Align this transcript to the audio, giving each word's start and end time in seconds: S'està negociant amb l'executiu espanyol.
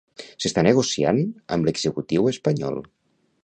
S'està 0.45 0.63
negociant 0.67 1.21
amb 1.57 1.69
l'executiu 1.71 2.33
espanyol. 2.35 2.85